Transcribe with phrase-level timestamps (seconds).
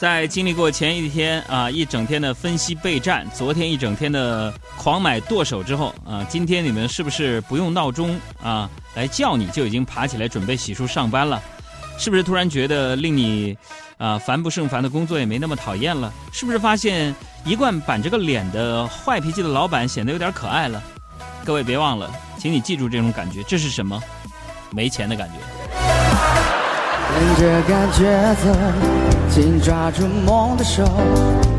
[0.00, 11.38] 在经历过前一天啊一整天的分析备战，昨天一整天的狂买剁手之后啊，今天你们是不是不用闹钟啊来叫你就已经爬起来准备洗漱上班了？
[11.98, 13.54] 是不是突然觉得令你
[13.98, 16.10] 啊烦不胜烦的工作也没那么讨厌了？
[16.32, 17.14] 是不是发现
[17.44, 20.82] 一贯板着个脸的坏脾气的老板显得有点可爱了？
[21.44, 24.02] 各位别忘了，请你记住这种感觉，这是什么？
[24.70, 25.59] 没钱的感觉。
[27.18, 28.50] 跟着感觉走，
[29.28, 30.84] 紧抓住梦的手，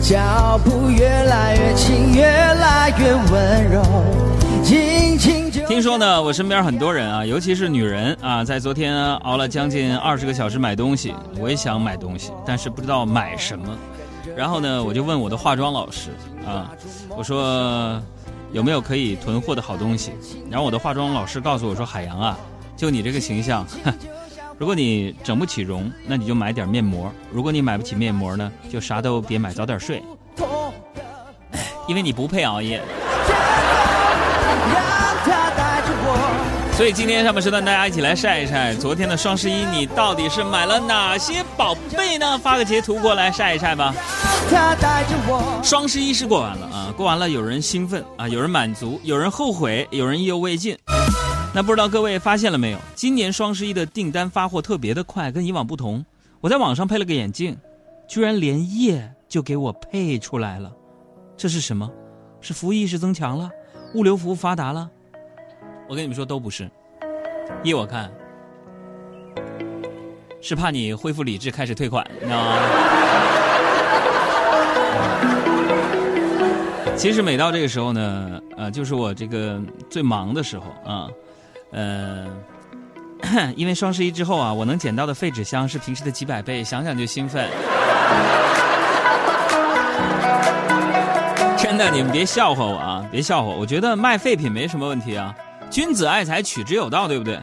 [0.00, 3.82] 脚步越来越轻，越来越温柔。
[4.62, 11.14] 轻轻听说呢，我身边很多人啊，尤其是女人啊，在昨天熬了将近二十个小时买东西。
[11.38, 13.66] 我也想买东西，但是不知道买什么。
[14.36, 16.10] 然后呢，我就问我的化妆老师
[16.46, 16.70] 啊，
[17.16, 18.00] 我说
[18.52, 20.12] 有没有可以囤货的好东西？
[20.50, 22.38] 然后我的化妆老师告诉我说，海洋啊，
[22.76, 23.66] 就你这个形象。
[24.58, 30.02] 如果你整不起容，那你就买点面膜；如果你买不起面膜呢，就啥都别买，早点睡，
[31.86, 32.82] 因为你不配熬夜。
[36.72, 42.36] 所以今天上半时段，大家一起来晒一晒昨天的双十一，你到底是买了哪些宝贝呢？
[42.38, 43.94] 发个截图过来晒一晒吧。
[45.62, 50.76] 双十一是过完了啊，过完了，有人兴奋啊，有人满足，有人后悔，有人意犹未尽。
[51.58, 52.78] 那不知道各位发现了没有？
[52.94, 56.06] 今年双十一的订单发货特别的快，跟以往不同。
[56.40, 57.58] 我在网上配了个眼镜，
[58.06, 60.72] 居然连夜就给我配出来了。
[61.36, 61.90] 这是什么？
[62.40, 63.50] 是服务意识增强了？
[63.94, 64.88] 物流服务发达了？
[65.88, 66.70] 我跟你们说都不是。
[67.64, 68.08] 依我看，
[70.40, 72.56] 是怕你恢复理智开始退款，你知道吗？
[76.96, 81.10] 其实每到这个时候呢，呃，就是我这个最忙的时候啊。
[81.70, 82.26] 呃
[83.56, 87.48] 因为双十一之后啊，我能捡到的废纸箱是平时的几百倍，想想就兴奋。
[91.58, 93.56] 真的，你们别笑话我啊，别笑话我。
[93.58, 95.34] 我觉得卖废品没什么问题啊，
[95.68, 97.38] 君子爱财，取之有道，对不对？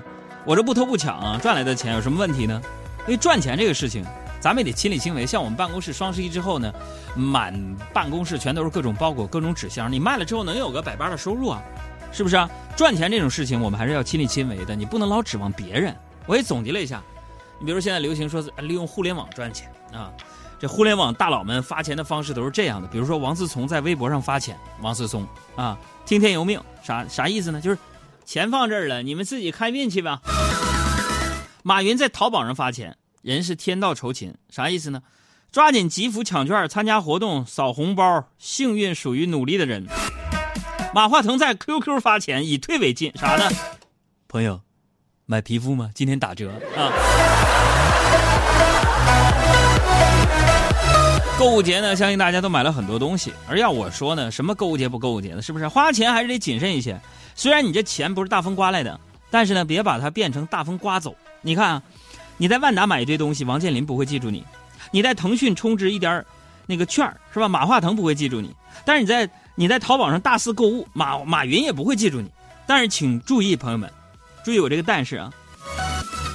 [0.46, 2.60] 我这不偷不抢啊，赚来的钱有什么问题呢？
[3.02, 4.04] 因为赚钱这个事情，
[4.40, 5.26] 咱们也得亲力亲为。
[5.26, 6.74] 像我们办公室双十一之后呢，
[7.16, 7.54] 满
[7.94, 11.62] 办公室全都是各种包裹、各种纸箱，你卖了之后能有个百八的收入啊。
[12.12, 12.50] 是不是啊？
[12.76, 14.76] 赚钱这种事情，我们还是要亲力亲为的。
[14.76, 15.96] 你不能老指望别人。
[16.26, 17.02] 我也总结了一下，
[17.60, 20.12] 你比如现在流行说利用互联网赚钱啊，
[20.60, 22.88] 这互联网大佬们发钱的方式都是这样的。
[22.88, 27.62] 比如说王思聪在微博上发钱，王思聪啊，听天由命，啥啥意思呢？
[27.62, 27.78] 就是
[28.26, 30.20] 钱放这儿了，你们自己看运气吧。
[31.64, 35.02] 马云在淘宝上发钱，人是天道酬勤，啥意思呢？
[35.52, 39.86] 抓紧集福抢券，参加活动，扫红包，幸运属于努力的人。
[40.96, 43.50] 马化腾在 QQ 发钱，以退为进，啥呢？
[44.30, 44.62] 朋友，
[45.26, 45.90] 买皮肤吗？
[45.94, 46.88] 今天打折啊！
[51.38, 53.34] 购物节呢，相信大家都买了很多东西。
[53.46, 55.68] 而要我说呢，什么购物节不购物节的，是不是？
[55.68, 56.98] 花钱还是得谨慎一些。
[57.36, 58.98] 虽然你这钱不是大风刮来的，
[59.30, 61.14] 但是呢，别把它变成大风刮走。
[61.42, 61.84] 你看啊，
[62.38, 64.42] 你在万达买一堆东西，王健林不会记住你；
[64.92, 66.26] 你在腾讯充值一点
[66.66, 67.50] 那个券是吧？
[67.50, 68.56] 马化腾不会记住你。
[68.86, 72.30] 但是你在你在淘宝上大肆购物，马马云也不会记住你。
[72.68, 73.90] 但是请注意，朋友们，
[74.44, 75.32] 注意我这个但是啊，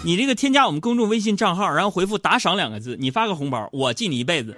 [0.02, 4.56] 你这个添加我们公众微信账号，然后回复“打赏”两个字，你发个红包，我记你一辈子。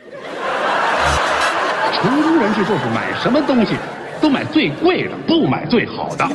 [1.95, 3.75] 成功人士做是买什么东西
[4.21, 6.29] 都买最贵的，不买最好的。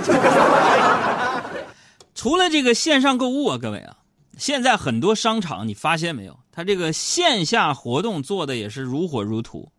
[2.13, 3.95] 除了这个线上购物啊，各位啊，
[4.37, 9.71] 现在很多商场你发现没有，它这个线下活动做的也是如火如荼。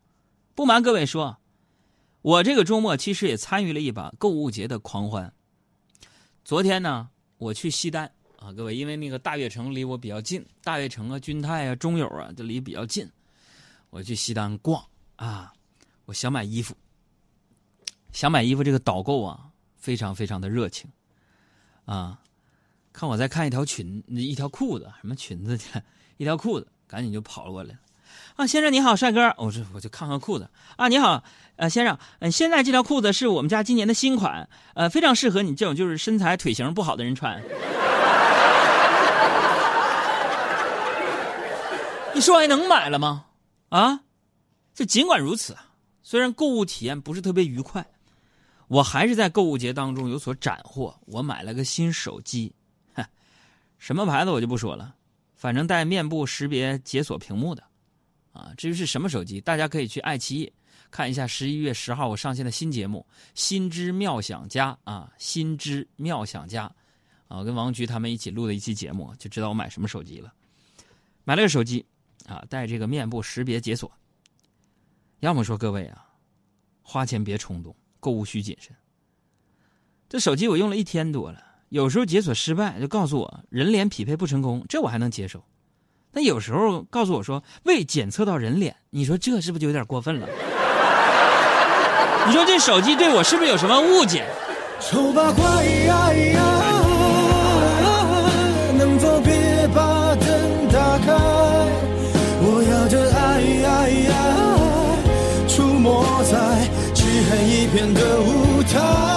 [0.55, 1.38] 不瞒各位说。
[2.21, 5.33] 我这个周末其实也参与了一把购物节的狂欢。
[6.43, 13.09] 昨天呢，我去西单啊，各位，因为那个大悦城离我比较近，大悦城啊、君泰啊、中友啊，就离比较近。
[13.89, 14.83] 我去西单逛
[15.15, 15.53] 啊，
[16.05, 16.75] 我想买衣服，
[18.11, 20.91] 想买衣服，这个导购啊，非常非常的热情
[21.85, 22.21] 啊，
[22.91, 25.69] 看我在看一条裙，一条裤子，什么裙子去，
[26.17, 27.77] 一条裤子，赶紧就跑了过来。
[28.35, 31.23] 啊，先生你好，帅哥，我这我就看看裤子啊，你好，
[31.57, 37.41] 呃，先生，嗯，现在这条裤子是我们家今年的新款，呃，非常适合你这种就是身材腿型不好的人穿。
[42.13, 43.25] 你说还能买了吗？
[43.69, 44.01] 啊，
[44.73, 45.55] 这尽管如此，
[46.01, 47.85] 虽然购物体验不是特别愉快，
[48.67, 52.53] 我还是在购物节当中有所斩获，我买了个新手机，
[52.93, 53.05] 哼，
[53.77, 54.95] 什么牌子我就不说了，
[55.35, 57.63] 反正带面部识别解锁屏幕的。
[58.31, 60.51] 啊，至于是什么手机，大家可以去爱奇艺
[60.91, 66.71] 看一下十一月十号我上线的新节目《心之妙想家》啊，《心之妙想家》
[67.35, 70.33] 啊，跟王菊他们一起录的一期节目，就知道我买什么手机了。
[71.23, 71.85] 买了个手机，
[72.25, 73.91] 啊，带这个面部识别解锁。
[75.19, 76.07] 要么说各位啊，
[76.81, 78.75] 花钱别冲动，购物需谨慎。
[80.07, 85.43] 这手机我用了一天多了，有时候解锁失败就告诉我人脸匹配不成功，这我还能接受。
[86.13, 90.27] 但有时候告诉我说未检测到人脸，你说这是不是就有点过分了？
[92.27, 94.25] 你说这手机对我是不是有什么误解？
[94.79, 95.43] 丑八怪，
[98.77, 101.13] 能否别把灯打开？
[102.41, 103.43] 我要的爱，
[105.47, 106.33] 出没在
[106.93, 109.08] 漆黑一片的舞台。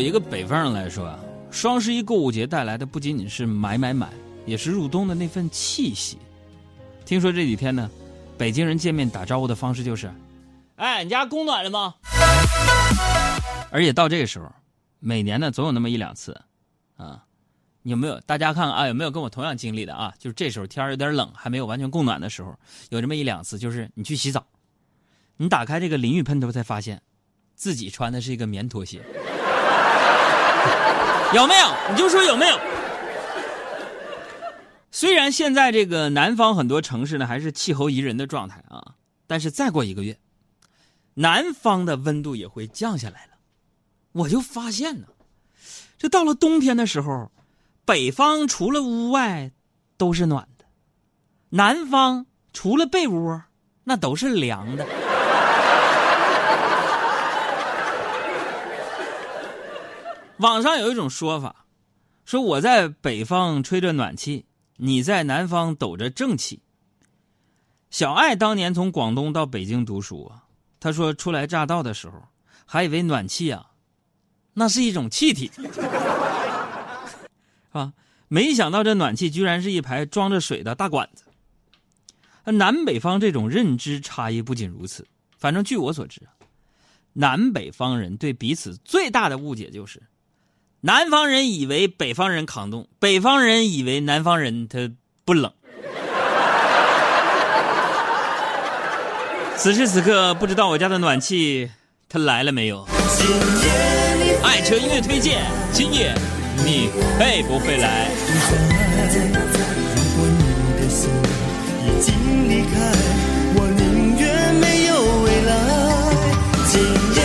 [0.00, 1.18] 一个北方人来说啊，
[1.50, 4.08] 双十一购物节带来的不仅仅是买买买，
[4.46, 6.18] 也是入冬的那份气息。
[7.04, 7.90] 听说这几天呢，
[8.38, 10.10] 北京人见面打招呼的方式就是
[10.76, 11.94] ：“哎，你家供暖了吗？”
[13.70, 14.50] 而且到这个时候，
[14.98, 16.40] 每年呢总有那么一两次，
[16.96, 17.24] 啊，
[17.82, 18.86] 有没有大家看看啊？
[18.86, 20.14] 有没有跟我同样经历的啊？
[20.18, 22.56] 就是这时候天有点冷，还没有完全供暖的时候，
[22.90, 24.46] 有这么一两次，就是你去洗澡，
[25.36, 27.02] 你打开这个淋浴喷头，才发现
[27.54, 29.00] 自己穿的是一个棉拖鞋。
[31.34, 31.66] 有没有？
[31.90, 32.58] 你就说有没有？
[34.90, 38.94] 虽然现在这个南方很多城市呢还是气候宜人的状态啊，
[39.26, 40.18] 但是再过一个月，
[41.14, 43.32] 南方的温度也会降下来了。
[44.12, 45.06] 我就发现呢，
[45.96, 47.30] 这到了冬天的时候，
[47.84, 49.52] 北方除了屋外
[49.96, 50.64] 都是暖的，
[51.50, 53.44] 南方除了被窝
[53.84, 54.84] 那都是凉的。
[60.40, 61.66] 网上有一种说法，
[62.24, 64.46] 说我在北方吹着暖气，
[64.78, 66.62] 你在南方抖着正气。
[67.90, 70.44] 小爱当年从广东到北京读书啊，
[70.80, 72.22] 他说初来乍到的时候，
[72.64, 73.72] 还以为暖气啊，
[74.54, 75.50] 那是一种气体，
[77.72, 77.92] 啊，
[78.28, 81.24] 没想到这暖气居然是一排装着水的大管子。
[82.44, 86.32] 南北方这种认知差异不仅如此，反正据我所知啊，
[87.12, 90.02] 南北方人对彼此最大的误解就是。
[90.82, 94.90] 南方人以为北方人抗冻，北方人以为南方人他
[95.26, 95.52] 不冷。
[99.58, 101.70] 此时此刻，不知道我家的暖气
[102.08, 102.88] 它来了没有？
[104.42, 106.14] 爱车音乐推荐，今夜
[106.64, 106.88] 你
[107.18, 108.08] 会不会来？
[108.16, 108.40] 如
[110.16, 111.10] 果你的心
[111.84, 112.72] 已经离开，
[113.54, 114.94] 我宁愿没有
[115.24, 115.52] 未来。
[116.70, 117.20] 今夜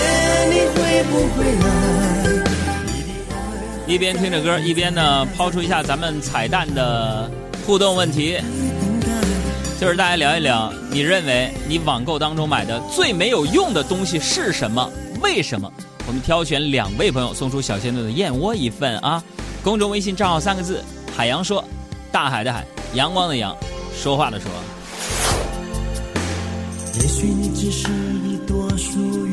[0.51, 0.77] 你会
[1.09, 2.04] 不会来？
[3.87, 7.29] 一边听着歌，一边呢抛出一下咱们彩蛋的
[7.65, 8.35] 互动问题，
[9.79, 14.91] 就是大家聊一聊，你认为你网购当中买的最没有用的东西是什么？
[15.21, 15.71] 为什么？
[16.07, 19.23] 我们挑选两位朋友送出小仙女的燕窝一份啊！
[19.63, 20.83] 公众微信账号三个字：
[21.15, 21.63] 海洋说，
[22.11, 22.65] 大海的海，
[22.95, 23.55] 阳光的阳，
[23.95, 24.49] 说话的说。
[26.95, 27.87] 也许你只是
[28.23, 29.24] 一朵属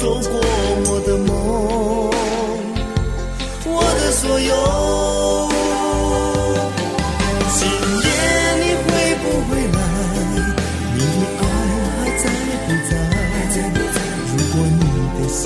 [0.00, 0.30] 走过
[0.86, 1.28] 我的梦，
[3.66, 4.50] 我的所有？
[7.58, 7.66] 今
[8.04, 8.06] 夜
[8.62, 8.88] 你会
[9.18, 9.76] 不会来？
[10.94, 11.42] 你的爱
[11.98, 12.24] 还在
[12.64, 13.98] 不在？
[14.28, 14.80] 如果你
[15.20, 15.42] 的心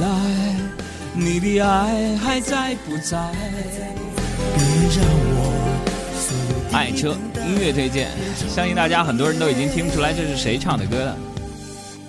[0.00, 0.08] 来？
[1.14, 3.32] 你的爱还在不在？
[4.54, 4.62] 别
[4.94, 8.08] 让我爱车音乐推荐，
[8.48, 11.16] 相信大家很多人都已经听不出来这是谁唱的歌了。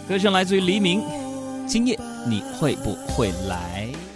[0.07, 1.01] 歌声来自于黎明，
[1.67, 3.87] 今夜你会不会来？